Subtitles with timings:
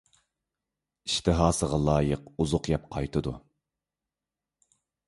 [1.09, 3.39] ئىشتىھاسىغا لايىق ئۇزۇق يەپ قايتىدۇ.